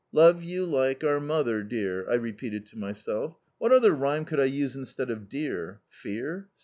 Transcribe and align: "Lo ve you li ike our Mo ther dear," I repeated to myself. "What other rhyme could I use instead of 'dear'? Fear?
"Lo 0.11 0.33
ve 0.33 0.43
you 0.43 0.65
li 0.65 0.89
ike 0.89 1.03
our 1.03 1.19
Mo 1.19 1.43
ther 1.43 1.61
dear," 1.61 2.09
I 2.09 2.15
repeated 2.15 2.65
to 2.69 2.75
myself. 2.75 3.37
"What 3.59 3.71
other 3.71 3.91
rhyme 3.93 4.25
could 4.25 4.39
I 4.39 4.45
use 4.45 4.75
instead 4.75 5.11
of 5.11 5.29
'dear'? 5.29 5.79
Fear? 5.89 6.49